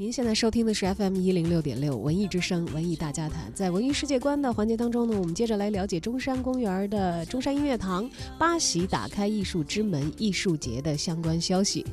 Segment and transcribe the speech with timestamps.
[0.00, 11.84] 您现在收听的是 FM 一零六点六文艺之声文艺大家谈，在文艺世界观的环节当中呢，我们接着来了解中山公园的中山音乐堂八喜打开艺术之门艺术节的相关消息。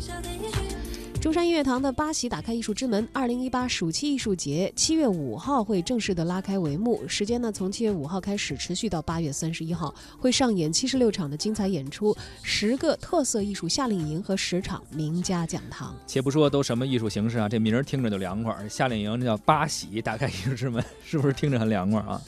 [1.20, 15.94] 中山音乐堂的八喜打开艺术之门，二零一八暑期艺术节七月五号会正式的拉开帷幕，时间呢从七月五号开始，持续到八月三十一号，会上演七十六场的精彩演出，十个特色艺术夏令营和十场名家讲堂。
[16.06, 18.56] 且不说都什么艺术形式啊，这名儿听着就凉快。
[18.70, 22.22] 夏令营这叫八喜打开艺术之门， 是不是听着很凉快啊？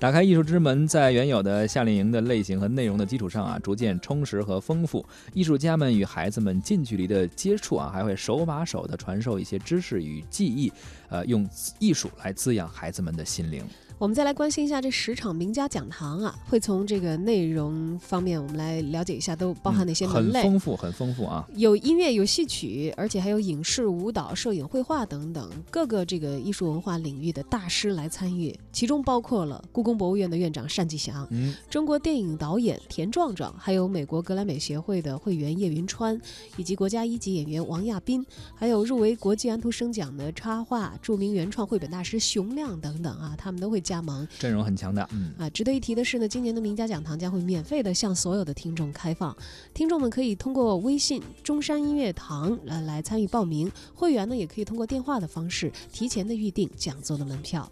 [0.00, 5.04] 打开艺术之门，在原有的夏令营的类型和内容的基础上啊，逐渐充实和丰富。
[5.32, 10.72] 艺术家们与孩子们近距离的接触啊，还会手把手的传授一些知识与技艺，
[11.08, 11.46] 呃，用
[11.78, 13.62] 艺术来滋养孩子们的心灵。
[14.02, 20.42] 我们再来关心一下这十场名家讲堂啊，会从这个内容方面，我们来了解一下都包含哪些门类。
[20.42, 21.46] 很丰富，很丰富啊！
[21.54, 36.20] 有音乐，有戏曲，而且还有影视、舞蹈、摄影、绘画等等各个这个艺术文化领域的大师来参与，其中包括了故宫博物院的院长单霁翔，嗯，中国电影导演田壮壮，还有美国格莱美协会的会员叶云川，
[36.56, 38.26] 以及国家一级演员王亚斌，
[38.56, 44.26] 还有入围国际安徒生奖的插画著名原创绘本大师熊亮等等啊，他们都会加盟。
[44.38, 49.36] 阵容很强大，嗯啊，值得一提的是呢，今年的名家讲堂将会免费的向所有的听众开放，
[49.74, 57.70] 听众们可以通过微信中山音乐堂来来参与报名，会员呢也可以通过电话的方式提前的预定讲座的门票。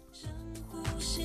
[0.99, 1.23] 生